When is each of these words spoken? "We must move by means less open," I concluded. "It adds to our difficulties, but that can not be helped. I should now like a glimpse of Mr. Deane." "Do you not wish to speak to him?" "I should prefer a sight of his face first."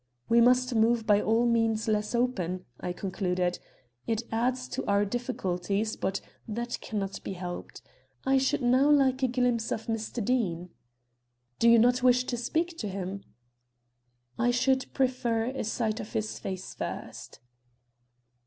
"We 0.27 0.41
must 0.41 0.73
move 0.73 1.05
by 1.05 1.21
means 1.21 1.87
less 1.87 2.15
open," 2.15 2.65
I 2.79 2.91
concluded. 2.91 3.59
"It 4.07 4.23
adds 4.31 4.67
to 4.69 4.83
our 4.87 5.05
difficulties, 5.05 5.95
but 5.95 6.21
that 6.47 6.81
can 6.81 6.97
not 6.97 7.23
be 7.23 7.33
helped. 7.33 7.83
I 8.25 8.39
should 8.39 8.63
now 8.63 8.89
like 8.89 9.21
a 9.21 9.27
glimpse 9.27 9.71
of 9.71 9.85
Mr. 9.85 10.25
Deane." 10.25 10.69
"Do 11.59 11.69
you 11.69 11.77
not 11.77 12.01
wish 12.01 12.23
to 12.23 12.35
speak 12.35 12.79
to 12.79 12.87
him?" 12.87 13.23
"I 14.39 14.49
should 14.49 14.91
prefer 14.95 15.45
a 15.45 15.63
sight 15.63 15.99
of 15.99 16.13
his 16.13 16.39
face 16.39 16.73
first." 16.73 17.39